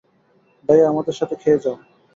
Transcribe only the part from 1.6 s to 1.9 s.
যাও।